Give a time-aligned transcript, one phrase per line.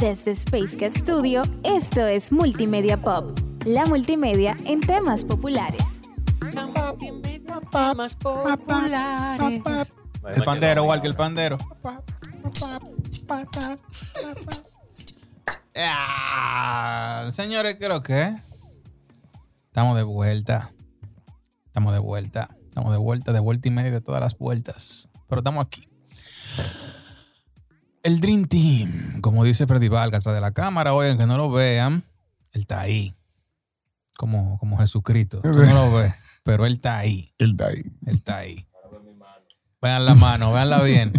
[0.00, 5.82] Desde Space Studio, esto es Multimedia Pop, la multimedia en temas populares.
[10.34, 11.58] El pandero, igual que el pandero.
[15.74, 18.34] Ah, señores, ¿qué es lo que es?
[19.66, 20.72] Estamos de vuelta.
[21.66, 22.56] Estamos de vuelta.
[22.68, 25.08] Estamos de vuelta, de vuelta y media de todas las vueltas.
[25.28, 25.88] Pero estamos aquí.
[28.02, 31.50] El Dream Team, como dice Freddy Vargas, atrás de la cámara, oigan que no lo
[31.50, 32.04] vean,
[32.52, 33.14] él está ahí.
[34.16, 35.40] Como, como Jesucristo.
[35.42, 37.32] Tú no lo ves, pero él está ahí.
[37.38, 37.84] El Dai.
[38.06, 38.66] Él está ahí.
[39.80, 41.12] Vean la mano, veanla bien.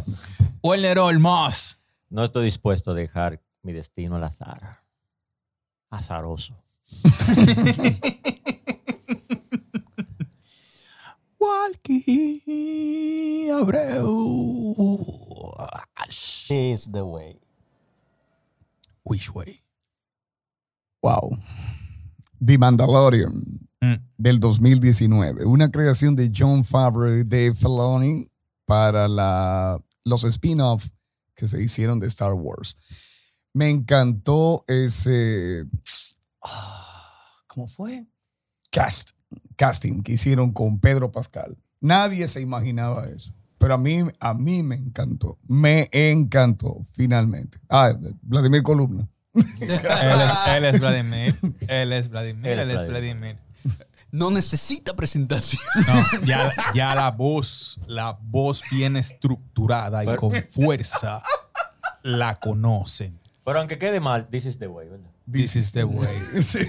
[0.61, 1.79] Werner Olmos.
[2.09, 4.81] No estoy dispuesto a dejar mi destino al azar.
[5.89, 6.61] Azaroso.
[11.39, 14.75] Walkie Abreu.
[16.49, 17.39] Is the way.
[19.03, 19.61] Which way?
[21.01, 21.37] Wow.
[22.39, 23.95] The Mandalorian Mm.
[24.17, 25.45] del 2019.
[25.45, 28.29] Una creación de John Favreau Dave Filoni
[28.65, 30.85] para la, los spin-off
[31.33, 32.77] que se hicieron de Star Wars.
[33.53, 35.65] Me encantó ese...
[36.43, 38.05] ah, ¿Cómo fue?
[38.69, 39.11] Cast,
[39.55, 41.57] casting que hicieron con Pedro Pascal.
[41.79, 43.33] Nadie se imaginaba eso.
[43.59, 45.37] Pero a mí, a mí me encantó.
[45.47, 47.59] Me encantó, finalmente.
[47.69, 47.93] Ah,
[48.23, 49.07] Vladimir Columna.
[49.59, 51.35] Él es, él es Vladimir.
[51.67, 52.47] Él es Vladimir.
[52.47, 53.17] Él es Él es Vladimir.
[53.17, 53.37] Vladimir.
[54.11, 55.61] No necesita presentación.
[55.87, 61.21] No, ya, ya la voz, la voz bien estructurada y Pero- con fuerza
[62.01, 63.19] la conocen.
[63.45, 65.09] Pero aunque quede mal, this is the way, ¿verdad?
[65.31, 66.17] This is the way.
[66.41, 66.59] Sí.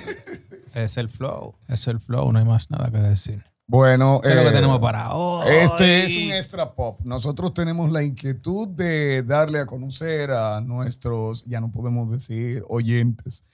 [0.75, 1.55] Es el flow.
[1.67, 2.31] Es el flow.
[2.31, 3.43] No hay más nada que decir.
[3.71, 5.47] Bueno, ¿Qué es lo que eh, tenemos para hoy?
[5.49, 6.99] Este es un extra pop.
[7.05, 13.45] Nosotros tenemos la inquietud de darle a conocer a nuestros, ya no podemos decir oyentes,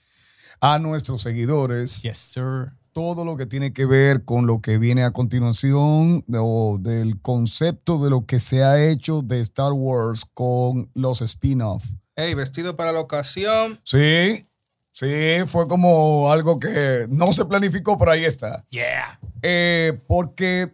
[0.59, 2.71] a nuestros seguidores Yes, sir.
[2.93, 8.03] todo lo que tiene que ver con lo que viene a continuación o del concepto
[8.03, 11.85] de lo que se ha hecho de Star Wars con los spin-off.
[12.15, 13.79] Hey, vestido para la ocasión.
[13.83, 14.47] Sí,
[14.91, 18.65] sí, fue como algo que no se planificó, pero ahí está.
[18.71, 19.19] Yeah.
[19.41, 20.73] Eh, porque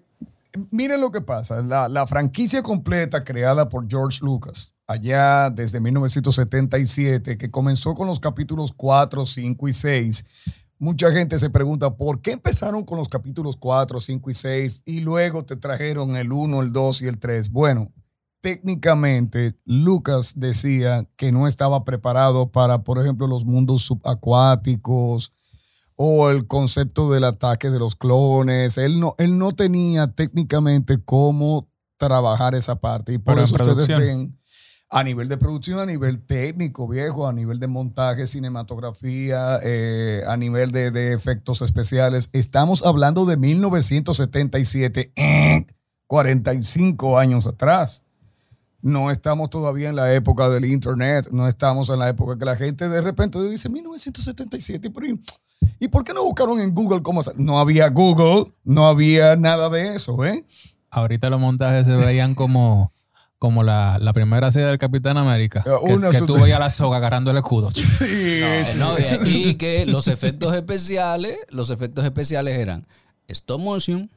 [0.72, 7.38] miren lo que pasa, la, la franquicia completa creada por George Lucas allá desde 1977,
[7.38, 10.26] que comenzó con los capítulos 4, 5 y 6.
[10.80, 15.00] Mucha gente se pregunta, ¿por qué empezaron con los capítulos 4, 5 y 6 y
[15.00, 17.50] luego te trajeron el 1, el 2 y el 3?
[17.52, 17.92] Bueno,
[18.42, 25.34] técnicamente Lucas decía que no estaba preparado para, por ejemplo, los mundos subacuáticos,
[25.96, 28.78] o el concepto del ataque de los clones.
[28.78, 33.14] Él no, él no tenía técnicamente cómo trabajar esa parte.
[33.14, 34.38] Y por Pero eso ustedes ven
[34.94, 40.38] a nivel de producción, a nivel técnico, viejo, a nivel de montaje, cinematografía, eh, a
[40.38, 42.30] nivel de, de efectos especiales.
[42.32, 45.66] Estamos hablando de 1977, eh,
[46.06, 48.04] 45 años atrás.
[48.84, 52.56] No estamos todavía en la época del internet, no estamos en la época que la
[52.56, 55.08] gente de repente dice 1977, pero
[55.80, 57.38] ¿y- ¿y por qué no buscaron en Google cómo hacer?
[57.40, 60.46] No había Google, no había nada de eso, ¿eh?
[60.90, 62.94] Ahorita los montajes se veían como,
[63.40, 65.64] como la, la primera serie del Capitán América.
[65.64, 67.72] Que, una que su- tú veías la soga agarrando el escudo.
[67.72, 67.84] Sí,
[68.66, 68.78] sí.
[68.78, 68.96] No,
[69.26, 72.86] y, que los efectos especiales, los efectos especiales eran
[73.28, 74.10] stop motion,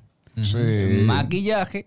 [0.42, 0.58] Sí.
[1.06, 1.86] maquillaje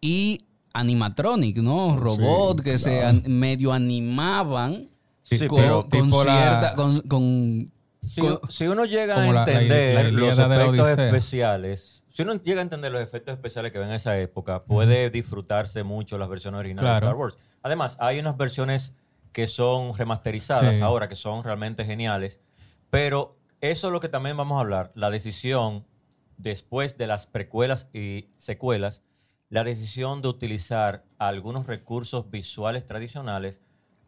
[0.00, 1.96] y animatronic, ¿no?
[1.96, 4.88] Robot que se an- medio animaban
[5.22, 7.66] Sí, con, pero con tipo la- cierta, con, con-
[8.10, 12.22] Si, con- si uno llega a Como la- la- entender la los efectos especiales, si
[12.22, 16.18] uno llega a entender los efectos especiales que ven en esa época, puede disfrutarse mucho
[16.18, 17.06] las versiones originales Claro.
[17.06, 17.38] de Star Wars.
[17.62, 18.94] Además, hay unas versiones
[19.32, 20.82] que son remasterizadas Sí.
[20.82, 22.40] ahora, que son realmente geniales,
[22.90, 25.86] pero eso es lo que también vamos a hablar, la decisión
[26.36, 29.04] después de las precuelas y secuelas,
[29.50, 33.60] la decisión de utilizar algunos recursos visuales tradicionales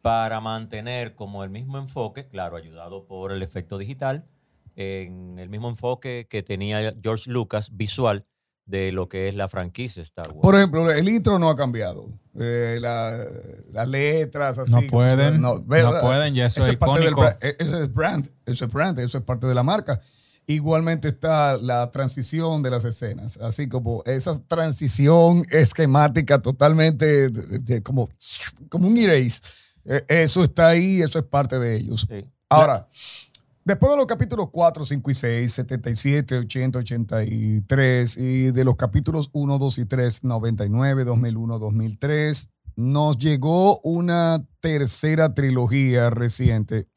[0.03, 4.27] para mantener como el mismo enfoque, claro, ayudado por el efecto digital,
[4.75, 8.27] en el mismo enfoque que tenía George Lucas visual
[8.67, 10.41] de lo que es la franquicia Star Wars.
[10.41, 12.07] Por ejemplo, el intro no ha cambiado.
[12.39, 13.27] Eh, la-
[13.73, 14.71] las letras así.
[14.73, 16.01] No pueden, no ¿verdad?
[16.01, 17.37] pueden, ya eso es parte del icónico.
[17.41, 20.01] eh, Eso es brand, eso es brand, eso es parte de la marca.
[20.47, 27.83] Igualmente está la transición de las escenas, así como esa transición esquemática totalmente de- de-
[27.83, 28.09] como,
[28.69, 29.41] como un erase.
[29.85, 32.07] Eh, Eso está ahí, eso es parte de ellos.
[32.09, 32.25] Sí.
[32.49, 32.89] Ahora,
[33.65, 39.29] después de los capítulos 4, 5 y 6, 77, 80, 83, y de los capítulos
[39.33, 46.87] 1, 2 y 3, 99, 2001, 2003, nos llegó una tercera trilogía reciente.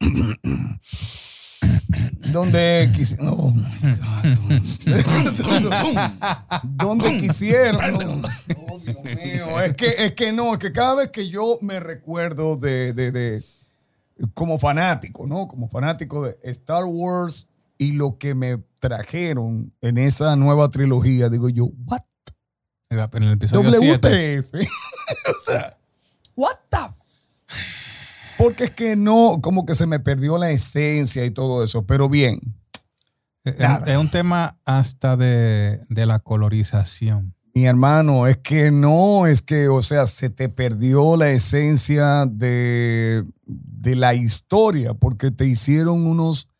[2.32, 3.52] donde, quisi- no,
[6.62, 8.22] donde quisieron.
[8.86, 12.56] Dios mío, es que, es que no, es que cada vez que yo me recuerdo
[12.56, 13.44] de, de- de-
[14.34, 15.46] como fanático, ¿no?
[15.48, 17.48] Como fanático de Star Wars
[17.78, 22.00] y lo que me trajeron en esa nueva trilogía, digo yo, what?
[22.88, 24.38] En el episodio 7.
[24.40, 24.54] WTF.
[25.28, 25.76] o sea,
[26.36, 26.78] what the
[28.38, 32.08] porque es que no, como que se me perdió la esencia y todo eso, pero
[32.08, 32.40] bien.
[33.44, 33.56] Es,
[33.86, 37.34] es un tema hasta de, de la colorización.
[37.56, 43.24] Mi hermano, es que no, es que, o sea, se te perdió la esencia de,
[43.46, 46.50] de la historia, porque te hicieron unos,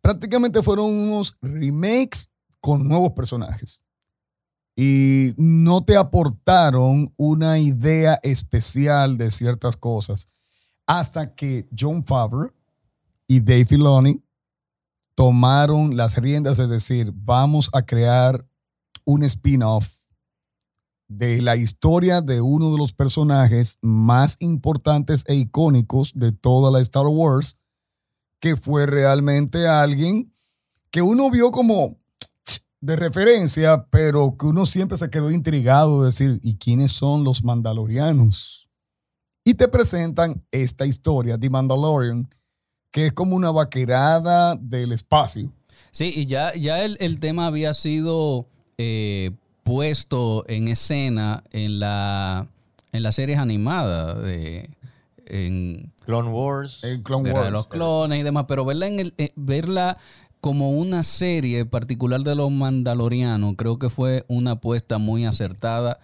[0.00, 2.30] prácticamente fueron unos remakes
[2.60, 3.84] con nuevos personajes.
[4.76, 10.28] Y no te aportaron una idea especial de ciertas cosas
[10.86, 12.52] hasta que John Favreau
[13.26, 14.22] y Dave Filoni
[15.16, 18.46] tomaron las riendas de decir, vamos a crear
[19.04, 20.03] un spin-off
[21.08, 26.80] de la historia de uno de los personajes más importantes e icónicos de toda la
[26.80, 27.56] Star Wars,
[28.40, 30.32] que fue realmente alguien
[30.90, 31.98] que uno vio como
[32.80, 37.42] de referencia, pero que uno siempre se quedó intrigado de decir, ¿y quiénes son los
[37.42, 38.68] mandalorianos?
[39.42, 42.28] Y te presentan esta historia, The Mandalorian,
[42.90, 45.50] que es como una vaquerada del espacio.
[45.92, 48.46] Sí, y ya, ya el, el tema había sido
[48.78, 49.30] eh,
[49.64, 52.46] puesto en escena en la
[52.92, 54.70] en las series animadas de
[55.26, 56.84] en Clone Wars.
[56.84, 57.52] En Clone Guerra de Wars.
[57.52, 59.96] los clones y demás, pero verla en el, eh, verla
[60.40, 65.98] como una serie particular de los mandalorianos, creo que fue una apuesta muy acertada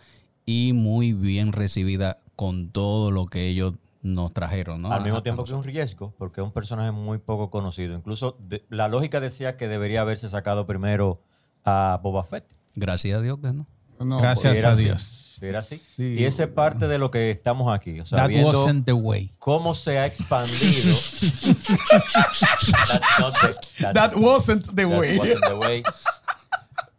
[0.47, 4.91] y muy bien recibida con todo lo que ellos nos trajeron, ¿no?
[4.91, 7.95] Al mismo tiempo que es un riesgo, porque es un personaje muy poco conocido.
[7.95, 11.21] Incluso de- la lógica decía que debería haberse sacado primero
[11.67, 12.47] a Boba Fett.
[12.75, 13.67] Gracias a Dios que no.
[13.99, 14.85] No, Gracias era a así.
[14.85, 15.39] Dios.
[15.43, 15.77] Era así.
[15.77, 16.17] Sí.
[16.19, 18.01] Y esa es parte de lo que estamos aquí.
[18.01, 19.31] O sea, That viendo wasn't the way.
[19.39, 20.97] cómo se ha expandido.
[21.91, 25.19] That's not the- that's- That wasn't the that way.
[25.19, 25.83] wasn't the way.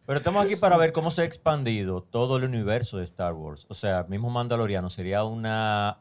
[0.06, 3.66] Pero estamos aquí para ver cómo se ha expandido todo el universo de Star Wars.
[3.70, 6.00] O sea, mismo Mandaloriano sería una.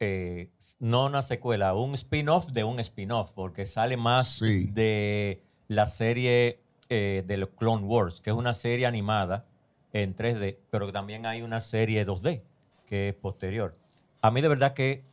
[0.00, 0.50] eh,
[0.80, 4.70] no una secuela, un spin-off de un spin-off, porque sale más Sí.
[4.72, 6.62] de la serie
[6.94, 9.46] eh, de los Clone Wars, que es una serie animada
[9.92, 12.42] en 3D, pero también hay una serie 2D
[12.86, 13.76] que es posterior.
[14.22, 15.04] A mí de verdad que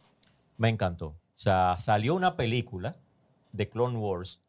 [0.57, 1.07] me encantó.
[1.07, 2.97] O sea, salió una película
[3.51, 4.43] de Clone Wars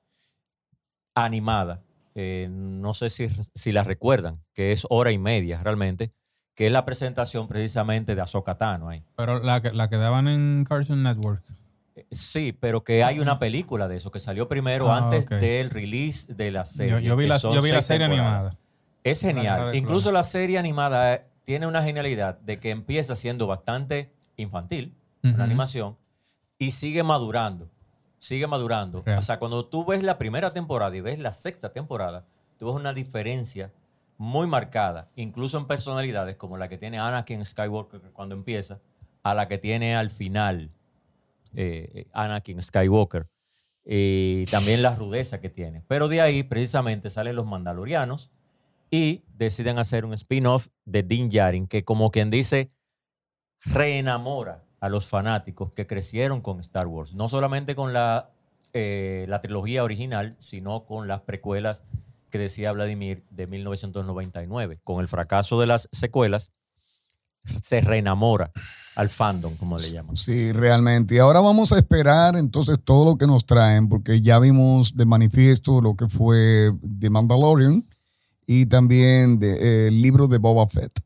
[1.14, 1.82] animada.
[2.14, 6.12] eh, no sé si, si la recuerdan, que es hora y media realmente,
[6.55, 9.02] que es la presentación precisamente de Ahsoka Tano ahí.
[9.17, 11.43] Pero la que, la que daban en Cartoon Network.
[11.94, 15.70] Eh, Sí, pero que hay una película de eso que salió primero Ah, antes del
[15.70, 16.92] release de la serie.
[16.92, 18.34] Yo, yo vi la, son yo vi la seis serie temporadas.
[18.34, 18.58] animada.
[19.04, 19.74] Es Guerra genial.
[19.76, 24.94] Incluso la serie animada eh, tiene una genialidad de que empieza siendo bastante infantil,
[25.24, 25.34] Ujú.
[25.34, 25.96] una animación,
[26.58, 27.68] y sigue madurando.
[28.18, 29.02] Sigue madurando.
[29.04, 29.18] Real.
[29.18, 32.24] O sea, cuando tú ves la primera temporada y ves la sexta temporada,
[32.56, 33.72] tú ves una diferencia
[34.16, 38.78] muy marcada, incluso en personalidades como la que tiene Anakin Skywalker cuando empieza,
[39.24, 40.70] a la que tiene al final
[41.54, 43.26] eh, Anakin Skywalker.
[43.84, 45.82] Y también la rudeza que tiene.
[45.88, 48.31] Pero de ahí precisamente salen los mandalorianos
[48.91, 52.70] y deciden hacer un spin-off de Din Djarin que como quien dice
[53.65, 57.15] reenamora a los fanáticos que crecieron con Star Wars.
[57.15, 58.31] No solamente con la,
[58.72, 61.82] eh, la trilogía original, sino con las precuelas
[62.31, 64.81] que decía Vladimir de 1999.
[64.82, 66.53] Con el fracaso de las secuelas,
[67.63, 68.51] se reenamora
[68.94, 70.17] al fandom, como le llaman.
[70.17, 71.15] Sí, realmente.
[71.15, 75.06] Y ahora vamos a esperar entonces todo lo que nos traen, porque ya vimos de
[75.06, 77.87] manifiesto lo que fue The Mandalorian
[78.46, 81.01] y también de- eh, el libro de Boba Fett,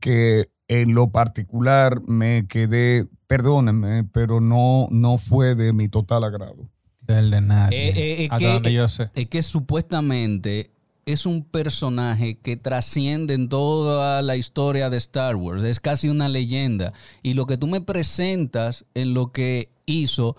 [0.00, 6.68] que en lo particular me quedé, perdónenme, pero no, no fue de mi total agrado.
[7.00, 7.88] Del de nadie.
[7.88, 9.10] Eh, eh, es Hasta que- donde yo sé.
[9.14, 10.70] Es que supuestamente
[11.12, 15.62] es un personaje que trasciende en toda la historia de Star Wars.
[15.64, 16.92] Es casi una leyenda.
[17.22, 20.36] Y lo que tú me presentas en lo que hizo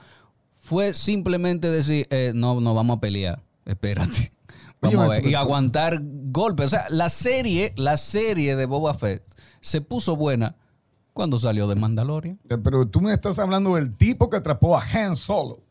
[0.60, 3.44] fue simplemente decir, eh, no, no vamos a pelear.
[3.66, 4.32] Espérate.
[4.82, 5.28] Vamos Oye, a ver.
[5.28, 6.66] Y aguantar golpes.
[6.66, 9.24] O sea, la serie, la serie de Boba Fett
[9.60, 10.56] se puso buena
[11.14, 12.40] cuando salió de Mandalorian.
[12.50, 15.62] Eh, Pero tú me estás hablando del tipo que atrapó a Han Solo.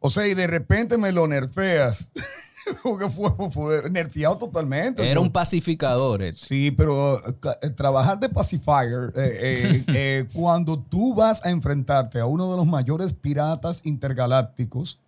[0.00, 2.10] O sea, y de repente me lo nerfeas.
[2.82, 5.04] Porque fue, fue nerfeado totalmente.
[5.04, 5.22] Era ¿no?
[5.22, 6.22] un pacificador.
[6.22, 6.46] este.
[6.46, 7.20] Sí, pero
[7.62, 12.56] eh, trabajar de pacifier, eh, eh, eh, cuando tú vas a enfrentarte a uno de
[12.56, 14.98] los mayores piratas intergalácticos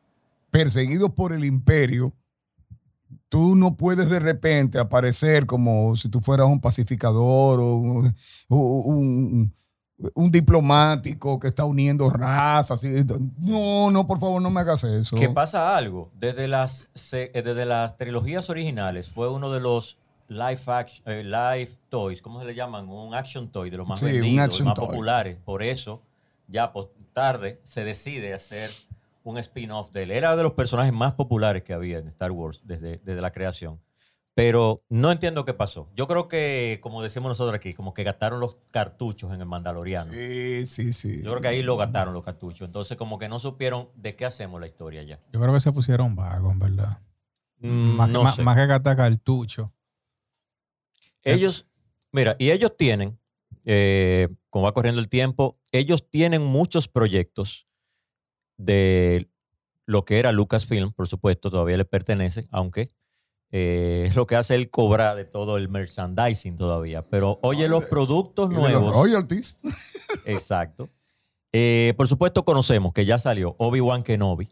[0.51, 2.13] perseguidos por el imperio,
[3.29, 8.15] tú no puedes de repente aparecer como si tú fueras un pacificador o un,
[8.49, 9.55] un- un-
[10.15, 12.83] un diplomático que está uniendo razas.
[12.85, 13.05] y-
[13.39, 15.17] No, no, por favor, no me hagas eso.
[15.17, 16.11] Que pasa algo.
[16.19, 21.71] Desde las, eh, desde las trilogías originales fue uno de los live, action, eh, live
[21.89, 22.89] toys, ¿cómo se le llaman?
[22.89, 24.87] Un action toy de los más Sí, vendidos, action más toy.
[24.87, 25.39] populares.
[25.45, 26.03] Por eso,
[26.49, 28.71] ya pues, tarde se decide hacer
[29.25, 30.11] un spin-off de él.
[30.11, 33.79] Era de los personajes más populares que había en Star Wars desde, desde la creación.
[34.35, 35.91] Pero no entiendo qué pasó.
[35.95, 40.11] Yo creo que, como decimos nosotros aquí, como que gastaron los cartuchos en el Mandaloriano.
[40.13, 41.23] Sí, sí, sí.
[41.23, 42.67] Yo creo que ahí lo gastaron los cartuchos.
[42.67, 45.21] Entonces, como que no supieron de qué hacemos la historia ya.
[45.33, 46.99] Yo creo que se pusieron vagos, en verdad.
[47.59, 48.43] Mm, más, que- no más, sé.
[48.43, 49.73] más que gastar cartucho.
[51.25, 51.67] Ellos,
[52.11, 53.19] mira, y ellos tienen,
[53.65, 57.67] eh, como va corriendo el tiempo, ellos tienen muchos proyectos
[58.57, 59.29] de
[59.87, 62.89] lo que era Lucasfilm, por supuesto, todavía les pertenece, aunque
[63.53, 67.03] eh, es lo que hace él cobrar de todo el merchandising todavía.
[67.03, 68.95] Pero oye, los productos Y de los nuevos.
[68.97, 69.59] royalties.
[70.25, 70.89] Exacto.
[71.53, 74.49] Eh, por supuesto, conocemos que ya salió Obi-Wan Kenobi,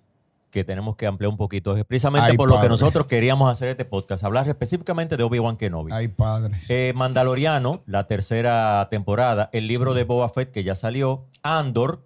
[0.50, 1.74] que tenemos que ampliar un poquito.
[1.76, 5.56] Es precisamente Ay, por lo que nosotros queríamos hacer este podcast, hablar específicamente de Obi-Wan
[5.56, 5.92] Kenobi.
[5.92, 6.56] Ay, padre.
[6.68, 12.04] Eh, Mandaloriano, la tercera temporada, el libro de Boba Fett que ya salió, Andor,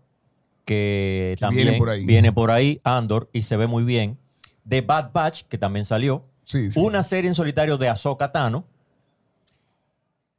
[0.65, 2.07] que, Que también viene por ahí.
[2.07, 4.17] viene por ahí, Andor, y se ve muy bien.
[4.69, 6.25] The Bad Batch, que también salió.
[6.45, 6.79] Sí, sí.
[6.81, 8.65] Una serie en solitario de Ahsoka Tano.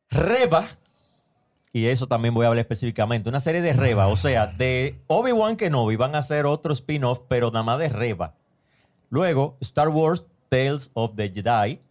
[0.10, 0.68] Reba,
[1.74, 5.58] y eso también voy a hablar específicamente, una serie de Reba, o sea, de Obi-Wan
[5.58, 8.36] Kenobi van a hacer otro spin-off, pero nada más de Reba.
[9.10, 11.82] Luego, Star Wars Tales of the Jedi.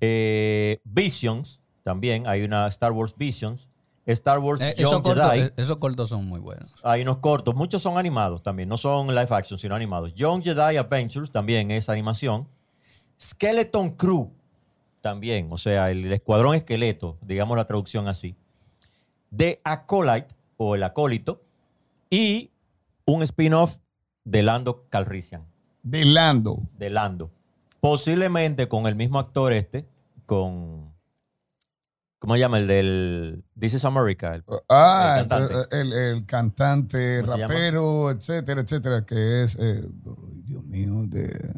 [0.00, 3.68] Eh, Visions, también hay una Star Wars Visions.
[4.06, 5.40] Star Wars Eh, Young esos, cortos, Jedi.
[5.42, 6.74] eh, esos cortos son muy buenos.
[6.82, 10.14] Hay unos cortos, muchos son animados también, no son live action, sino animados.
[10.14, 12.48] Young Jedi Adventures también es animación.
[13.20, 14.30] Skeleton Crew
[15.00, 18.34] también, o sea, el escuadrón esqueleto, digamos la traducción así.
[19.34, 21.42] The Acolyte o el acólito
[22.10, 22.50] y
[23.06, 23.78] un spin-off
[24.24, 25.44] de Lando Calrissian,
[25.82, 26.62] De Lando.
[26.76, 27.30] de Lando.
[27.80, 29.86] Posiblemente con el mismo actor este,
[30.26, 30.90] con...
[32.18, 32.58] ¿Cómo se llama?
[32.58, 34.34] El del This is America.
[34.34, 35.54] el- Ah, El cantante.
[35.80, 39.82] el, el cantante, rapero, etcétera, etcétera, que es, eh,
[40.44, 41.54] Dios mío, de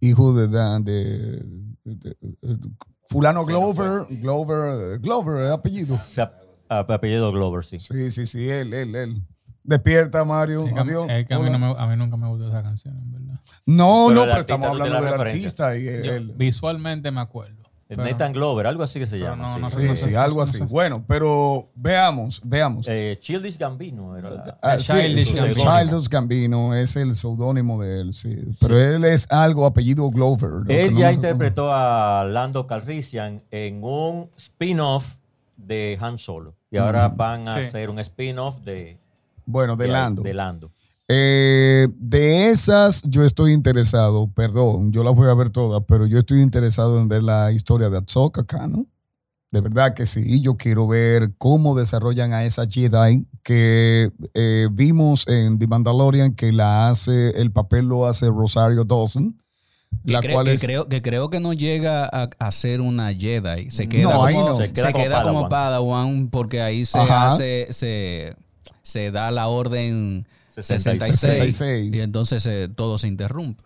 [0.00, 1.42] hijo de, Dan- de,
[1.84, 2.70] de- de-
[3.08, 5.96] fulano Glover, Glover, Glover, el apellido.
[5.96, 6.34] se ap-
[6.68, 7.78] ap- apellido Glover, sí.
[7.78, 9.22] Sí, sí, sí, él, él, él.
[9.64, 10.64] Despierta, Mario.
[10.64, 11.06] Es que, a mí- Adiós.
[11.10, 11.58] es que a, mí Hola.
[11.58, 13.40] no me- a mí nunca me gustó esa canción, en verdad.
[13.66, 16.34] No, Pero no, pero artista estamos hablando la del artista y Yo él.
[16.36, 17.64] visualmente me acuerdo.
[17.88, 19.58] Pero- Nathan Glover, algo así que se llama.
[19.58, 19.80] no- sí.
[19.84, 20.58] no Sí, algo así.
[20.68, 22.86] Bueno, pero veamos, veamos.
[22.88, 25.32] Eh, Childish Gambino era la- Ah, Childish.
[25.34, 28.36] Childish Gambino es el seudónimo de él, sí.
[28.60, 30.68] Pero él es algo apellido Glover.
[30.68, 35.16] Él ya interpretó a Lando Calrissian en un spin-off
[35.56, 36.54] de Han Solo.
[36.70, 38.98] Y ahora van a hacer un spin-off de,
[39.44, 40.22] Bueno, de Lando.
[40.22, 40.70] de Lando.
[41.08, 46.18] Eh, de esas yo estoy interesado, perdón, yo las voy a ver todas, pero yo
[46.18, 48.86] estoy interesado en ver la historia de Ahsoka acá, ¿no?
[49.52, 55.26] De verdad que sí, yo quiero ver cómo desarrollan a esa Jedi que eh, vimos
[55.28, 59.40] en The Mandalorian que la hace, el papel lo hace Rosario Dawson,
[60.04, 60.60] Que, la cre- cual que es...
[60.60, 63.70] creo, que creo que no llega a, a ser una Jedi.
[63.70, 64.56] Se queda No, como, ahí no.
[64.56, 67.26] Se Se queda, queda como como Padawan porque ahí se Ajá.
[67.26, 68.34] hace, se,
[68.82, 70.26] se da la orden
[70.62, 71.18] 66.
[71.20, 71.96] 66, 66.
[71.96, 73.62] y entonces eh, todo se interrumpe.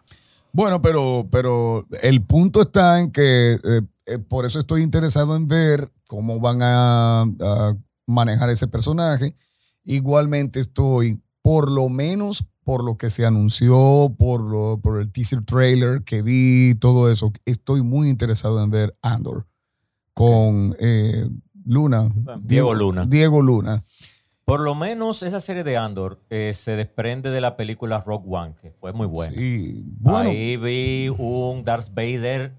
[0.52, 5.46] Bueno, pero, pero el punto está en que eh, eh, por eso estoy interesado en
[5.46, 9.36] ver cómo van a, a manejar ese personaje.
[9.84, 15.44] Igualmente estoy, por lo menos por lo que se anunció, por, lo, por el teaser
[15.44, 19.46] trailer que vi, todo eso, estoy muy interesado en ver Andor
[20.14, 21.28] con eh,
[21.64, 22.12] Luna.
[22.42, 23.06] Diego Luna.
[23.06, 23.82] Diego Luna.
[24.50, 28.54] Por lo menos esa serie de Andor eh, se desprende de la película Rock One,
[28.60, 29.34] que fue muy buena.
[29.36, 32.52] Sí, bueno, Ahí vi un Darth Vader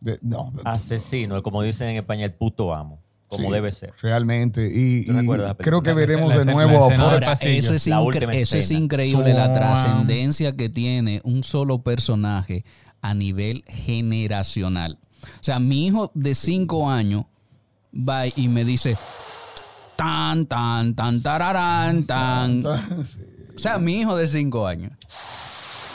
[0.00, 3.52] de- no, asesino, como dicen en España, el puto amo, como Sí.
[3.54, 3.92] debe ser.
[4.00, 4.70] Realmente.
[4.72, 8.34] Y, ¿Tú recuerdas y la creo que veremos La de nuevo a eso es, incre-
[8.34, 12.64] eso es increíble, la trascendencia que tiene un solo personaje
[13.02, 14.98] a nivel generacional.
[15.24, 17.24] O sea, mi hijo de 5 años
[17.92, 18.96] va y me dice
[19.96, 22.64] tan, tan, tan, tararán, tan.
[22.66, 24.92] O sea, mi hijo de 5 años.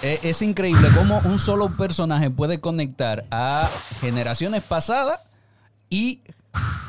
[0.04, 5.22] eh, es increíble cómo un solo personaje puede conectar a generaciones pasadas
[5.90, 6.22] y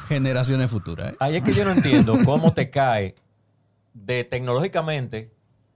[0.08, 1.12] generaciones futuras.
[1.12, 1.16] ¿eh?
[1.20, 3.14] Ahí es que yo no entiendo cómo te cae
[3.92, 5.32] de tecnológicamente,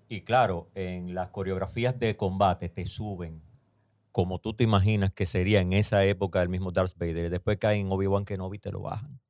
[0.08, 3.42] y claro, en las coreografías de combate te suben
[4.12, 7.28] como tú te imaginas que sería en esa época el mismo Darth Vader.
[7.28, 9.20] Después cae en Obi-Wan Kenobi y te lo bajan.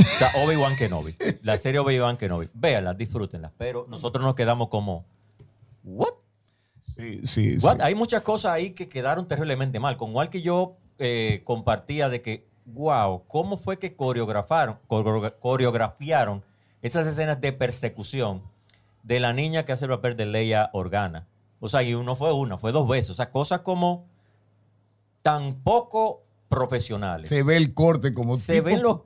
[0.00, 1.14] O sea, Obi-Wan Kenobi.
[1.42, 2.48] La serie Obi-Wan Kenobi.
[2.54, 3.52] Véanla, disfrútenla.
[3.58, 5.04] Pero nosotros nos quedamos como,
[5.84, 6.14] ¿what?
[6.96, 7.76] Sí, sí, What?
[7.76, 7.82] sí.
[7.82, 9.96] Hay muchas cosas ahí que quedaron terriblemente mal.
[9.96, 14.78] Con igual que yo eh, compartía de que, wow, ¿cómo fue que coreografaron,
[15.40, 16.42] coreografiaron
[16.82, 18.42] esas escenas de persecución
[19.02, 21.26] de la niña que hace el papel de Leia Organa?
[21.60, 23.10] O sea, y uno fue una, fue dos veces.
[23.10, 24.06] O sea, cosas como
[25.22, 27.28] tan poco profesionales.
[27.28, 28.98] Se ve el corte como Se tipo- ven los...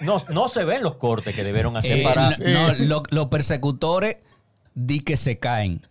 [0.00, 2.30] No, no se ven los cortes que debieron hacer Eh, para...
[2.38, 4.16] no, no, lo- los persecutores
[4.74, 5.82] di que se caen.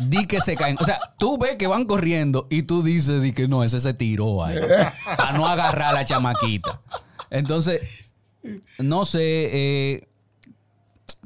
[0.00, 0.76] Di que se caen.
[0.80, 3.94] O sea, tú ves que van corriendo y tú dices di que no, ese se
[3.94, 4.58] tiró ahí.
[5.16, 6.80] Para no agarrar a la chamaquita.
[7.30, 8.10] Entonces,
[8.78, 10.08] no sé, eh,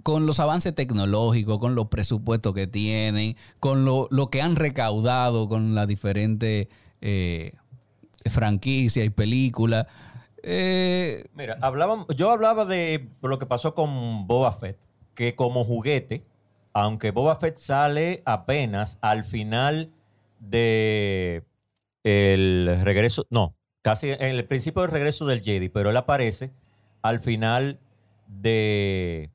[0.02, 5.48] con los avances tecnológicos, con los presupuestos que tienen, con lo, lo que han recaudado
[5.48, 6.68] con las diferentes
[7.00, 7.52] eh,
[8.30, 9.86] franquicias y películas.
[10.46, 11.58] Eh, Mira,
[12.14, 14.78] yo hablaba de lo que pasó con Boba Fett,
[15.14, 16.24] que como juguete,
[16.72, 19.90] aunque Boba Fett sale apenas al final
[20.38, 21.42] de
[22.04, 26.52] el regreso, no, casi en el principio del regreso del Jedi, pero él aparece
[27.02, 27.80] al final
[28.28, 29.30] de,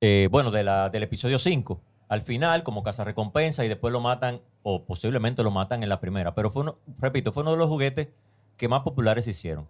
[0.00, 1.80] eh, bueno, del episodio 5.
[2.08, 6.34] Al final, como recompensa y después lo matan, o posiblemente lo matan en la primera.
[6.34, 8.08] Pero fue uno, repito, fue uno de los juguetes
[8.56, 9.68] que más populares hicieron.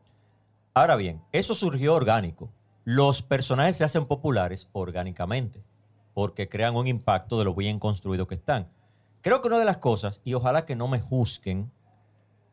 [0.78, 2.52] Ahora bien, eso surgió orgánico.
[2.84, 5.64] Los personajes se hacen populares orgánicamente,
[6.14, 8.68] porque crean un impacto de lo bien construidos que están.
[9.20, 11.72] Creo que una de las cosas, y ojalá que no me juzguen,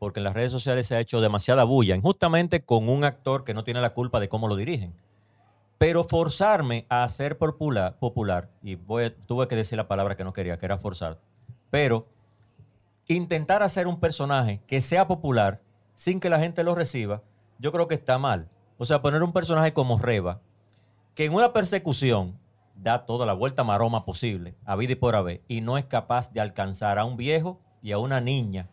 [0.00, 3.54] porque en las redes sociales se ha hecho demasiada bulla, injustamente con un actor que
[3.54, 4.92] no tiene la culpa de cómo lo dirigen.
[5.78, 10.58] Pero forzarme a ser popular, popular y tuve que decir la palabra que no quería,
[10.58, 11.20] que era forzar,
[11.70, 12.08] pero
[13.06, 15.60] intentar hacer un personaje que sea popular
[15.94, 17.22] sin que la gente lo reciba,
[17.58, 18.48] yo creo que está mal.
[18.78, 20.40] O sea, poner un personaje como Reba,
[21.14, 22.38] que en una persecución
[22.74, 26.32] da toda la vuelta maroma posible, a vida y por haber, y no es capaz
[26.32, 28.68] de alcanzar a un viejo y a una niña,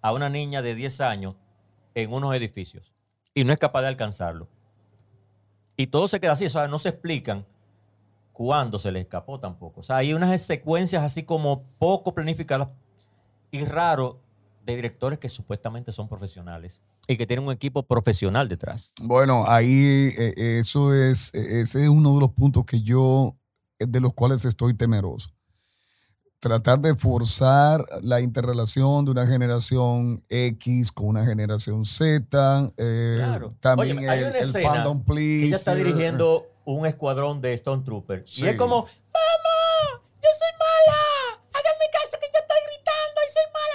[0.00, 1.34] a una niña de 10 años
[1.94, 2.94] en unos edificios,
[3.34, 4.48] y no es capaz de alcanzarlo.
[5.76, 7.44] Y todo se queda así, o sea, no se explican
[8.32, 9.80] cuándo se le escapó tampoco.
[9.80, 12.68] O sea, hay unas secuencias así como poco planificadas
[13.50, 14.20] y raro
[14.64, 18.92] de directores que supuestamente son profesionales y que tienen un equipo profesional detrás.
[19.00, 23.34] Bueno, ahí eh, eso es, eh, ese es uno de los puntos que yo,
[23.78, 25.30] eh, de los cuales estoy temeroso.
[26.38, 32.72] Tratar de forzar la interrelación de una generación X con una generación Z.
[32.76, 33.54] eh, Claro.
[33.58, 38.30] También Óyeme, hay el, el fandom Que ella está dirigiendo un escuadrón de Stone Troopers.
[38.30, 38.44] Sí.
[38.44, 40.02] Y es como, ¡Mamá!
[40.22, 41.40] ¡Yo soy mala!
[41.54, 43.68] ¡Háganme caso que yo estoy gritando y soy mala!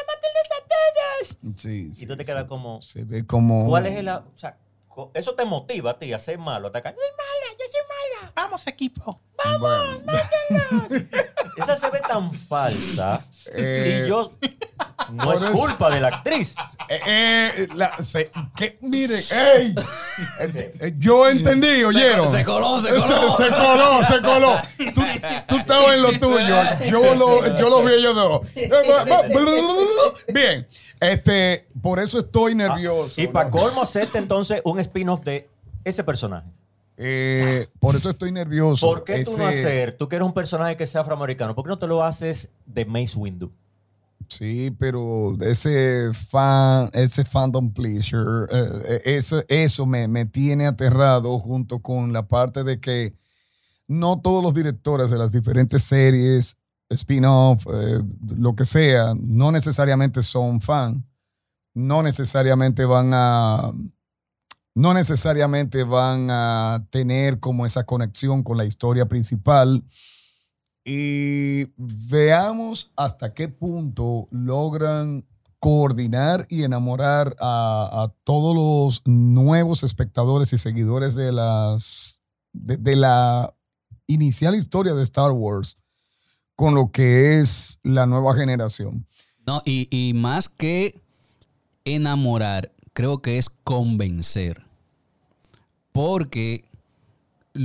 [0.74, 1.60] ¡Mátenlos!
[1.62, 3.66] Sí, Y tú te quedas como, Se ve como.
[3.68, 4.10] ¿cuál es el...
[4.10, 4.58] a- O sea,
[5.14, 6.94] eso te motiva a ti a ser malo, a atacar.
[6.94, 7.58] ¡Soy mala!
[7.60, 7.82] ¡Yo soy
[8.22, 8.34] mala!
[8.36, 9.22] Vamos, equipo.
[9.60, 10.02] Bueno,
[11.58, 13.22] Esa se ve tan falsa.
[13.54, 14.34] Eh, y yo...
[15.12, 16.56] No es eso- culpa de la actriz.
[16.90, 19.76] eh, eh, la- se- que, miren, ey,
[20.40, 22.32] eh, eh, yo entendí, oyeron.
[22.32, 23.38] se coló, se coló.
[23.38, 24.60] se coló, se coló.
[24.96, 25.02] Tú,
[25.48, 26.56] tú estabas en lo tuyo.
[26.90, 28.42] Yo lo, yo lo vi ellos dos.
[30.34, 30.68] Bien.
[31.00, 33.20] Este, por eso estoy nervioso.
[33.22, 33.52] Y para ¿no?
[33.52, 35.50] colmo, hacerte entonces un spin-off de
[35.84, 36.48] ese personaje.
[36.98, 38.86] Eh, por eso estoy nervioso.
[38.88, 41.70] ¿Por qué tú no hacer, tú que eres un personaje que sea afroamericano, ¿por qué
[41.70, 43.52] no te lo haces de Mace Windu?
[44.28, 51.38] Sí, pero ese fan, ese fandom pleaser, eh, eh, eso, eso me, me tiene aterrado
[51.40, 53.14] junto con la parte de que
[53.88, 56.58] no todos los directores de las diferentes series,
[56.90, 58.02] spin-off, eh,
[58.38, 61.06] lo que sea, no necesariamente son fan,
[61.74, 63.72] no necesariamente van a,
[64.76, 69.84] no necesariamente van a tener como esa conexión con la historia principal.
[70.86, 75.26] Y veamos hasta qué punto logran
[75.60, 82.20] coordinar y enamorar a, todos los nuevos espectadores y seguidores de las
[82.52, 83.54] de, de la
[84.06, 85.78] inicial historia de Star Wars
[86.58, 89.08] con lo que es la nueva generación.
[89.46, 91.02] No, y, y más que
[91.86, 94.66] enamorar, creo que es convencer.
[95.92, 96.66] Porque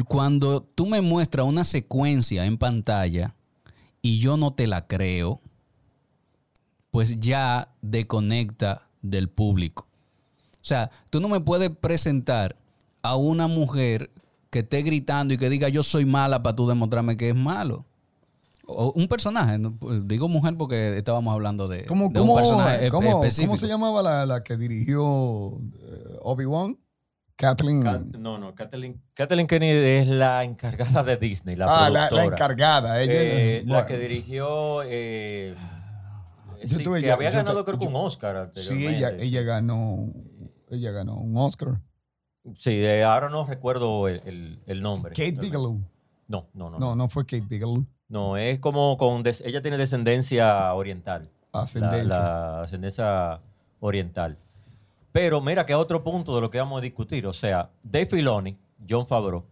[0.07, 3.35] cuando tú me muestras una secuencia en pantalla
[4.03, 5.41] y yo no te la creo,
[6.91, 9.87] pues ya desconecta del público.
[10.55, 12.57] O sea, tú no me puedes presentar
[13.03, 14.11] a una mujer
[14.51, 17.85] que esté gritando y que diga yo soy mala para tú demostrarme que es malo.
[18.71, 19.59] O un personaje.
[19.79, 23.47] Pues digo mujer porque estábamos hablando de, ¿Cómo, de un cómo- personaje e- cómo- específico.
[23.53, 26.79] cómo se llamaba la, la que dirigió eh, Obi-Wan?
[27.37, 27.83] Kathleen.
[27.85, 32.25] Kat- no, no, Kathleen, Kathleen Kennedy es la encargada de Disney, la ah, la, productora.
[32.27, 33.01] la encargada.
[33.01, 34.83] Ella, Eh, La bueno, que dirigió.
[34.85, 35.55] eh,
[36.65, 38.51] Yo sí, tuve que había yo ganado, te- creo que un Oscar.
[38.57, 40.13] Sí, ella, ella ganó.
[40.69, 41.81] Ella ganó un Oscar.
[42.55, 45.11] Sí, eh, ahora no recuerdo el, el- el nombre.
[45.13, 45.81] Kate Bigelow.
[46.27, 46.79] No, no, no.
[46.79, 47.87] No, no fue Kate Bigelow.
[48.09, 49.23] No, es como con.
[49.23, 51.31] des- ella tiene descendencia oriental.
[51.53, 52.19] Ascendencia.
[52.19, 53.41] La, ascendencia
[53.81, 54.39] oriental.
[55.13, 57.27] Pero mira que otro punto de lo que vamos a discutir.
[57.27, 58.57] O sea, Dave Filoni,
[58.89, 59.45] John Favreau,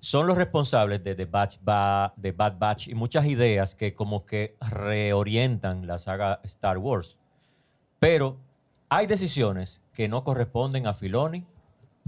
[0.00, 4.24] son los responsables de The Batch Ba- de Bad Batch y muchas ideas que como
[4.26, 7.18] que reorientan la saga Star Wars.
[7.98, 8.38] Pero
[8.90, 11.46] hay decisiones que no corresponden a Filoni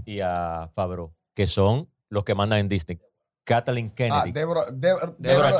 [0.05, 2.99] y a Favreau, que son los que mandan en Disney.
[3.47, 4.31] Kathleen Ah, Kennedy.
[4.33, 5.57] Deborah, Deborah, Deborah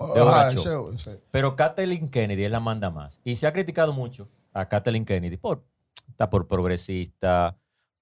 [0.00, 0.50] Ah,
[0.96, 1.10] sí.
[1.30, 3.20] Pero Kathleen Kennedy es la manda más.
[3.24, 5.62] Y se ha criticado mucho a Kathleen Kennedy por,
[6.08, 7.56] está por progresista,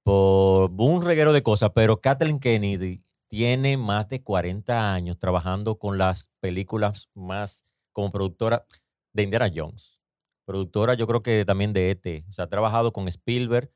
[0.04, 5.98] por un reguero de cosas, pero Kathleen Kennedy tiene más de 40 años trabajando con
[5.98, 8.66] las películas más como productora
[9.12, 10.00] de Indiana Jones.
[10.44, 12.24] Productora yo creo que también de ET.
[12.28, 13.70] O sea, ha trabajado con Spielberg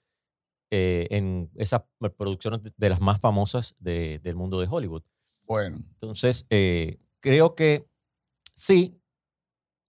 [0.71, 1.83] eh, en esas
[2.17, 5.03] producciones de- de las más famosas de- del mundo de Hollywood.
[5.47, 7.87] Bueno, Entonces, eh, creo que
[8.55, 9.01] sí,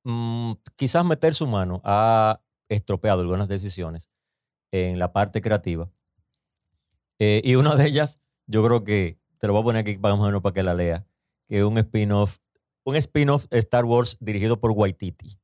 [0.03, 4.09] mm, quizás meter su mano ha estropeado algunas decisiones
[4.71, 5.89] en la parte creativa.
[7.19, 10.13] Eh, y una de ellas, yo creo que, te lo voy a poner aquí más
[10.13, 11.05] o menos para que la lea,
[11.47, 12.37] que es un spin-off,
[12.83, 15.39] un spin-off Star Wars dirigido por Waititi.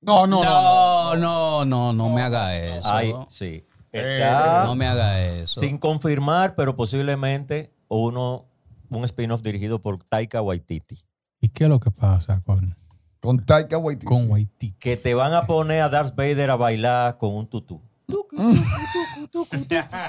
[0.00, 0.50] no, no, no.
[0.50, 0.96] no.
[1.16, 2.88] No, no, no, no me haga eso.
[2.90, 3.64] Ay, sí.
[3.92, 5.60] Eh, Está No me haga eso.
[5.60, 8.46] sin confirmar, pero posiblemente uno,
[8.90, 10.98] un spin-off dirigido por Taika Waititi.
[11.40, 12.76] ¿Y qué es lo que pasa con,
[13.20, 14.06] Con Taika Waititi.
[14.06, 14.72] con Waititi?
[14.78, 17.80] que te van a poner a Darth Vader a bailar con un tutú.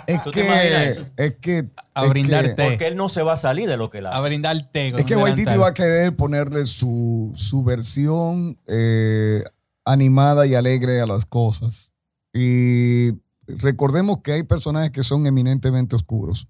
[0.07, 1.05] Es ¿Tú te imaginas que, eso?
[1.17, 2.55] es que, A es brindarte.
[2.55, 4.23] que- Porque él no se va a salir de lo que él A hace.
[4.23, 4.91] brindar té.
[4.91, 9.43] con Es que Waititi va a querer ponerle su, su versión eh,
[9.85, 11.93] animada y alegre a las cosas.
[12.33, 13.11] Y
[13.47, 16.47] recordemos que hay personajes que son eminentemente oscuros.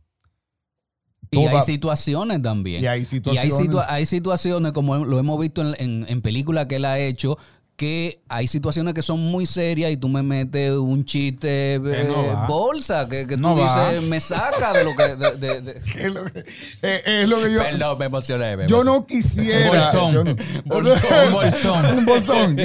[1.31, 2.83] Y hay situaciones también.
[2.83, 3.51] Y hay Y hay, situaciones.
[3.59, 7.37] situa- hay situaciones, como lo hemos visto en, en- en películas que él ha hecho,
[7.75, 12.47] que hay situaciones que son muy serias y tú me metes un chiste eh, no
[12.47, 13.91] bolsa que, que tú va.
[13.91, 15.15] dices, me saca de lo que...
[15.15, 16.39] de- de- de- es, lo que,
[16.81, 17.59] eh, es lo que yo.
[17.61, 18.57] Perdón, me emocioné.
[18.57, 19.67] me Yo no quisiera.
[19.67, 20.11] Bolsón.
[20.13, 20.35] yo no-
[20.65, 21.85] Bolsón, bolsón.
[21.99, 22.57] Un bolsón.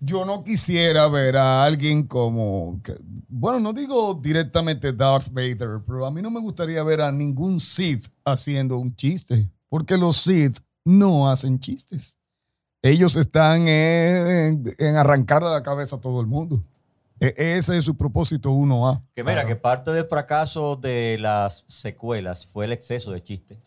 [0.00, 2.80] Yo no quisiera ver a alguien como.
[2.84, 2.96] que-
[3.28, 7.58] bueno, no digo directamente Darth Vader, pero a mí no me gustaría ver a ningún
[7.60, 9.48] Sith haciendo un chiste.
[9.68, 12.16] Porque los Sith no hacen chistes.
[12.80, 16.62] Ellos están en, en arrancar a la cabeza a todo el mundo.
[17.20, 19.02] E- ese es su propósito 1A.
[19.16, 23.58] Que mira, que parte del fracaso de las secuelas fue el exceso de chistes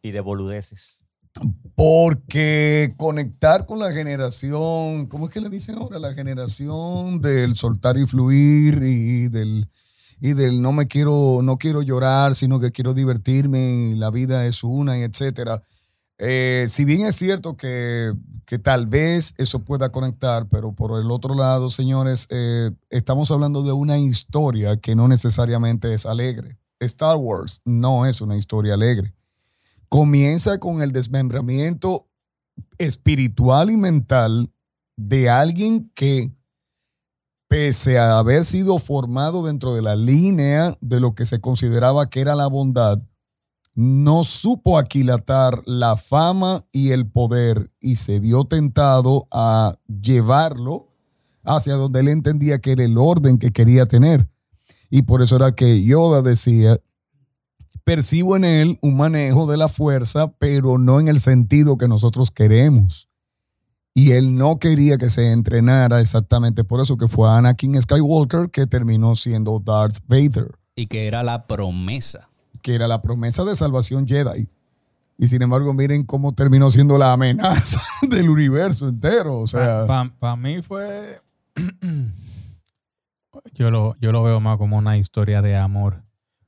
[0.00, 1.04] y de boludeces.
[1.74, 5.98] Porque conectar con la generación, ¿cómo es que le dicen ahora?
[5.98, 9.68] La generación del soltar y fluir y del,
[10.18, 14.46] y del no me quiero, no quiero llorar, sino que quiero divertirme, y la vida
[14.46, 15.62] es una, y etcétera.
[16.18, 18.14] Eh, si bien es cierto que,
[18.46, 23.62] que tal vez eso pueda conectar, pero por el otro lado, señores, eh, estamos hablando
[23.62, 26.56] de una historia que no necesariamente es alegre.
[26.80, 29.14] Star Wars no es una historia alegre
[29.88, 32.08] comienza con el desmembramiento
[32.78, 34.50] espiritual y mental
[34.96, 36.32] de alguien que,
[37.48, 42.20] pese a haber sido formado dentro de la línea de lo que se consideraba que
[42.20, 43.00] era la bondad,
[43.74, 50.88] no supo aquilatar la fama y el poder y se vio tentado a llevarlo
[51.44, 54.28] hacia donde él entendía que era el orden que quería tener.
[54.88, 56.80] Y por eso era que Yoda decía,
[57.86, 62.32] percibo en él un manejo de la fuerza, pero no en el sentido que nosotros
[62.32, 63.08] queremos.
[63.94, 68.66] Y él no quería que se entrenara exactamente por eso que fue Anakin Skywalker que
[68.66, 72.28] terminó siendo Darth Vader, Y que era la promesa.
[72.60, 74.48] que era la promesa de salvación Jedi.
[75.16, 79.40] Y sin embargo, miren cómo terminó siendo la amenaza del universo entero.
[79.40, 81.20] O sea, Para mí fue.
[83.54, 86.02] yo, lo, yo lo veo más como una historia de amor.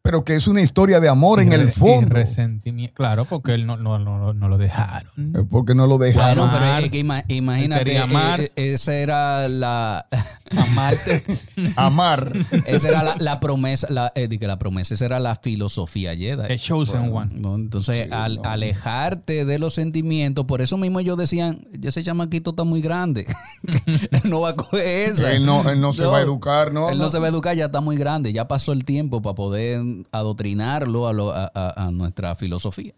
[0.09, 2.15] Pero que es una historia de amor en el fondo.
[2.15, 2.95] resentimiento.
[2.95, 5.13] Claro, porque él no, no, no, no lo dejaron.
[5.37, 6.47] Eh, Porque no lo dejaron.
[6.47, 6.85] Bueno, pero amar.
[6.85, 8.41] es que ima- imagínate, quería amar.
[8.41, 10.07] eh, eh, esa era la,
[10.57, 11.23] Amarte.
[11.77, 12.33] Amar.
[12.65, 16.49] esa era la, la promesa, la, eh, la promesa, esa era la filosofía Jedi.
[16.49, 17.31] The Chosen One.
[17.35, 17.55] ¿no?
[17.57, 22.81] Entonces, al alejarte de los sentimientos, por eso mismo ellos decían, ese chamaquito está muy
[22.81, 23.27] grande.
[24.11, 25.33] él no va a coger esa.
[25.33, 26.89] Él no, él no se va a educar, ¿no?
[26.89, 29.35] Él no se va a educar, ya está muy grande, ya pasó el tiempo para
[29.35, 32.93] poder adoctrinarlo a, lo- a- a- a nuestra filosofía.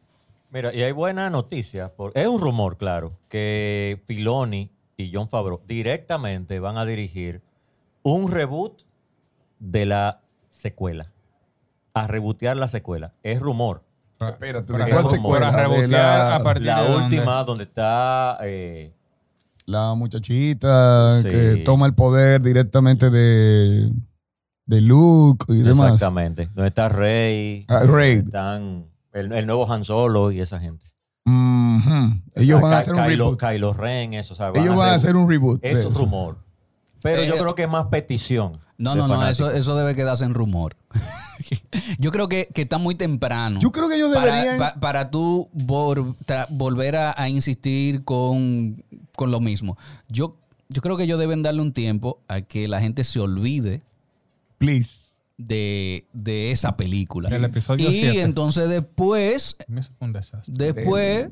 [0.53, 1.89] Mira, y hay buena noticia.
[1.95, 7.41] por- es un rumor, claro, que Filoni y John Favreau directamente van a dirigir
[8.03, 8.83] un reboot
[9.59, 11.13] de la secuela.
[11.95, 13.13] A rebootear la secuela.
[13.23, 13.83] Es rumor.
[14.21, 15.51] Espérate, Para, ¿de cuál secuela?
[15.51, 17.05] para rebotear la- a partir La de dónde?
[17.17, 18.39] última donde está...
[18.43, 18.93] eh,
[19.67, 21.29] La muchachita Sí.
[21.29, 23.91] que toma el poder directamente de,
[24.71, 25.93] de Luke y demás.
[25.95, 26.47] exactamente.
[26.55, 27.65] Donde está Rey.
[27.69, 28.19] Ah, Rey.
[28.19, 30.85] Están el, el nuevo Han Solo y esa gente.
[32.35, 33.39] Ellos O sea, van a hacer un reboot.
[33.41, 34.35] Kylo Ren, eso.
[34.35, 35.61] o sea, Ellos van a hacer un reboot.
[35.61, 36.01] de Es un eso.
[36.05, 36.39] rumor.
[37.03, 38.59] Pero Eh, yo eh, creo que es más petición.
[38.79, 40.77] No, no, no, eso, eso debe quedarse en rumor.
[41.99, 43.61] Yo creo que, que está muy temprano.
[43.61, 44.59] Yo creo que ellos para, deberían.
[44.59, 48.83] pa- para tú vol- tra- volver a, a insistir con,
[49.17, 49.77] con lo mismo.
[50.09, 50.37] Yo,
[50.69, 53.83] yo creo que ellos deben darle un tiempo a que la gente se olvide
[54.61, 55.07] Please.
[55.39, 57.31] de, de esa película.
[57.31, 58.21] El episodio y 7.
[58.21, 60.53] entonces después, Eso fue un desastre.
[60.55, 61.29] después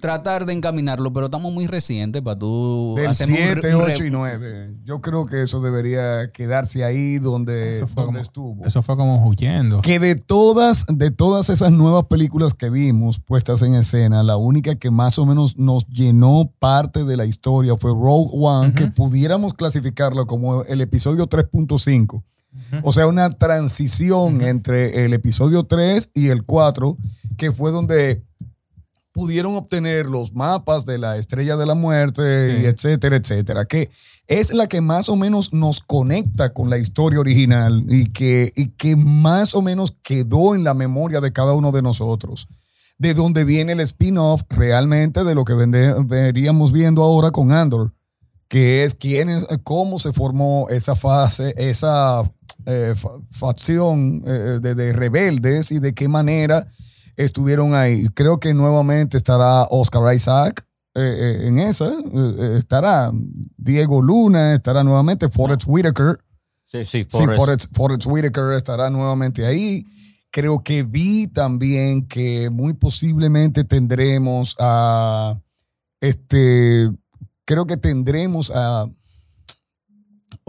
[0.00, 3.84] tratar de encaminarlo, pero estamos muy recientes para tú Del hacerme un re- 7, un
[3.84, 4.74] re- 8 y 9.
[4.84, 8.64] Yo creo que eso debería quedarse ahí donde, Eso fue, donde como, estuvo.
[8.64, 9.80] eso fue como huyendo.
[9.80, 14.76] Que de todas, de todas esas nuevas películas que vimos puestas en escena, la única
[14.76, 19.52] que más o menos nos llenó parte de la historia fue Rogue One, que pudiéramos
[19.54, 22.22] clasificarlo como el episodio 3.5.
[22.82, 26.96] O sea, una transición entre el episodio 3 y el 4,
[27.36, 28.22] que fue donde
[29.12, 33.90] pudieron obtener los mapas de la estrella de la muerte, y etcétera, etcétera, que
[34.28, 38.68] es la que más o menos nos conecta con la historia original y que, y
[38.68, 42.46] que más o menos quedó en la memoria de cada uno de nosotros.
[42.98, 47.94] De donde viene el spin-off realmente de lo que veríamos viendo ahora con Andor,
[48.48, 52.22] que es quién es, cómo se formó esa fase, esa
[52.68, 56.66] eh, fa- facción eh, de, de rebeldes y de qué manera
[57.16, 58.08] estuvieron ahí.
[58.14, 61.00] Creo que nuevamente estará Oscar Isaac eh,
[61.42, 63.10] eh, en esa, eh, eh, estará
[63.56, 66.18] Diego Luna, estará nuevamente Forrest Whitaker.
[66.64, 67.38] Sí, sí, Sí, Forrest.
[67.38, 69.86] Forrest, Forrest Whitaker estará nuevamente ahí.
[70.30, 75.40] Creo que vi también que muy posiblemente tendremos a
[76.00, 76.90] este,
[77.46, 78.86] creo que tendremos a,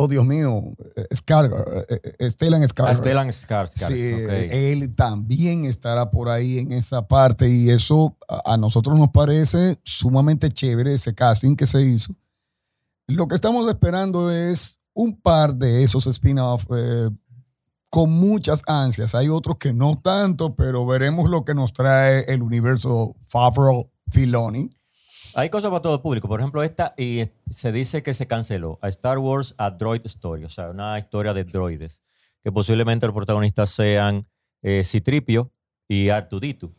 [0.01, 0.63] oh Dios mío,
[1.11, 2.95] Skarsgård, eh, eh, Stellan Skarsgård.
[2.95, 3.87] Stellan Skarsgård.
[3.87, 4.13] Sí,
[4.49, 9.77] él también estará por ahí en esa parte y eso a, a nosotros nos parece
[9.83, 12.15] sumamente chévere ese casting que se hizo.
[13.07, 17.09] Lo que estamos esperando es un par de esos spin-off eh,
[17.89, 19.15] con muchas ansias.
[19.15, 24.69] Hay otros que no tanto, pero veremos lo que nos trae el universo Favreau Filoni.
[25.35, 26.27] Hay cosas para todo el público.
[26.27, 28.79] Por ejemplo, esta, y se dice que se canceló.
[28.81, 32.01] A Star Wars A Droid Story, o sea, una historia de droides.
[32.43, 34.25] Que posiblemente los protagonistas sean
[34.61, 35.51] eh, Citripio
[35.87, 36.71] y Artudito.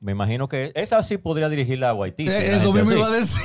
[0.00, 2.28] Me imagino que esa sí podría dirigirla a Waititi.
[2.30, 2.98] Eh, Eso mismo así.
[2.98, 3.42] iba a decir.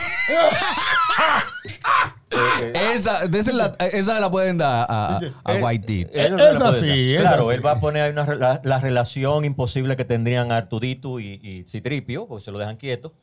[2.31, 6.05] Eh, eh, Esa, esa, la, esa la pueden dar a, a, a Eh, Waititi.
[6.15, 7.53] La Esa sí, esa Claro, sí.
[7.53, 11.63] él va a poner ahí una, la, la relación imposible que tendrían Artudito y, y
[11.67, 13.13] Citripio, porque se lo dejan quieto.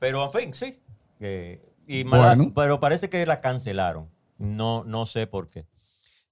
[0.00, 0.82] Pero, en fin, sí.
[1.20, 2.52] Eh, y mala- Bueno.
[2.54, 4.08] pero parece que la cancelaron.
[4.38, 5.66] No, no sé por qué.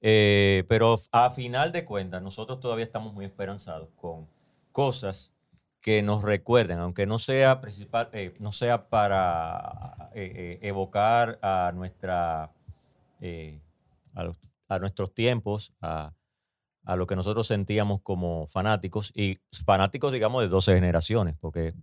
[0.01, 4.27] Eh, pero a final de cuentas, nosotros todavía estamos muy esperanzados con
[4.73, 5.35] cosas
[5.81, 12.51] que nos recuerden, aunque no sea principal, eh, no sea para evocar a nuestra
[14.15, 16.13] a, los- a nuestros tiempos, a,
[16.85, 21.75] a lo que nosotros sentíamos como fanáticos y fanáticos, digamos, de 12 generaciones, porque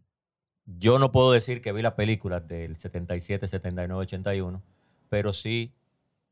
[0.65, 4.62] yo no puedo decir que vi las películas del 77, 79, 81,
[5.10, 5.73] pero sí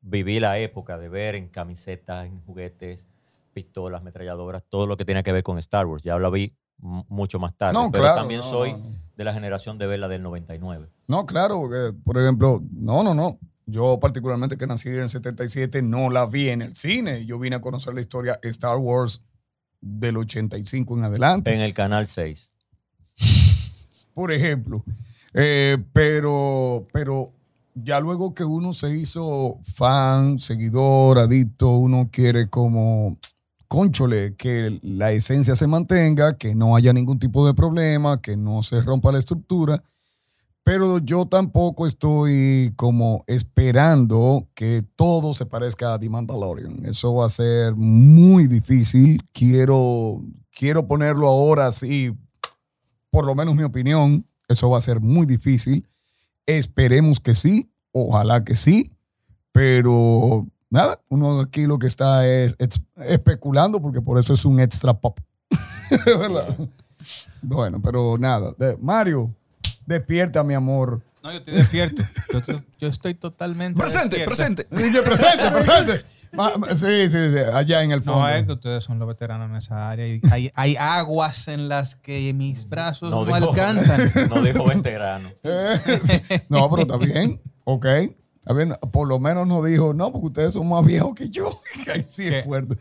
[0.01, 3.07] viví la época de ver en camisetas, en juguetes,
[3.53, 6.03] pistolas, ametralladoras, todo lo que tenía que ver con Star Wars.
[6.03, 8.81] Ya lo vi mucho más tarde, No, pero claro, también no, soy no.
[9.15, 10.89] de la generación de verla del 99.
[11.07, 13.39] No, claro, porque, por ejemplo, no, no, no.
[13.65, 17.25] Yo particularmente que nací en el 77 no la vi en el cine.
[17.25, 19.23] Yo vine a conocer la historia Star Wars
[19.79, 22.51] del 85 en adelante, En el Canal 6.
[24.13, 24.83] Por ejemplo.
[25.33, 27.31] Eh, pero, pero
[27.75, 33.17] ya luego que uno se hizo fan, seguidor, adicto, uno quiere como
[33.67, 38.61] conchole, que la esencia se mantenga, que no haya ningún tipo de problema, que no
[38.61, 39.83] se rompa la estructura.
[40.63, 46.85] Pero yo tampoco estoy como esperando que todo se parezca a The Mandalorian.
[46.85, 49.21] Eso va a ser muy difícil.
[49.33, 50.21] Quiero,
[50.55, 52.13] quiero ponerlo ahora así,
[53.13, 54.25] por lo menos mi opinión.
[54.47, 55.87] Eso va a ser muy difícil.
[56.47, 58.91] Esperemos que sí, ojalá que sí,
[59.51, 64.59] pero nada, uno aquí lo que está es, es- especulando porque por eso es un
[64.59, 65.19] extra pop.
[66.05, 66.57] ¿Verdad?
[67.43, 68.55] Bueno, pero nada.
[68.81, 69.29] Mario,
[69.85, 71.01] despierta, mi amor.
[71.23, 72.03] No, yo estoy despierto.
[72.79, 74.65] Yo, estoy totalmente Presente, despierto.
[74.65, 75.01] presente.
[75.01, 76.05] Presente, presente.
[76.33, 78.21] Ma- ma- Sí, sí, sí, allá en el fondo.
[78.21, 80.07] No, es que ustedes son los veteranos en esa área.
[80.07, 84.11] y hay, hay aguas en las que mis brazos no, dijo- alcanzan.
[84.29, 85.31] No dijo veterano.
[86.49, 87.39] no, pero está bien.
[87.63, 87.85] Ok.
[88.43, 88.75] Está bien.
[88.91, 91.49] Por lo menos no dijo, no, porque ustedes son más viejos que yo.
[91.93, 92.39] Ahí sí ¿Qué?
[92.39, 92.75] es fuerte.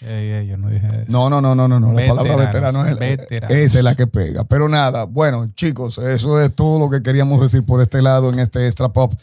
[0.00, 1.04] Ey, ey, yo no dije eso.
[1.06, 1.78] No, no, no, no, no.
[1.78, 1.92] no.
[1.92, 3.56] La palabra veterano es, veteranos.
[3.56, 4.42] esa es la que pega.
[4.42, 8.40] Pero nada, bueno, chicos, eso es todo lo que queríamos decir por este lado en
[8.40, 9.14] este Extra Pop.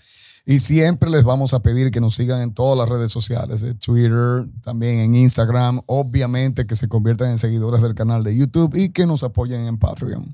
[0.46, 3.78] Y siempre les vamos a pedir que nos sigan en todas las redes sociales, en
[3.78, 8.90] Twitter, también en Instagram, obviamente que se conviertan en seguidores del canal de YouTube y
[8.90, 10.34] que nos apoyen en Patreon.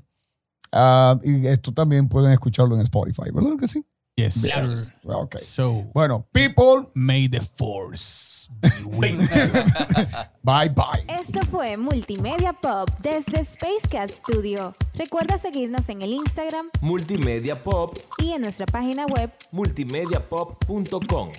[0.70, 3.84] Ah, y esto también pueden escucharlo en Spotify, ¿verdad que sí?
[4.14, 4.76] Yes, sir.
[5.04, 5.38] Ok.
[5.38, 10.06] So, Bueno, people, may the force be with you.
[10.42, 11.02] bye bye.
[11.08, 14.74] Esto fue Multimedia Pop desde Spacecast Studio.
[14.94, 21.30] Recuerda seguirnos en el Instagram Multimedia Pop, y en nuestra página web multimediapop.com.